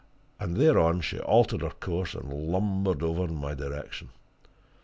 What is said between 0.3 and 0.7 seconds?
And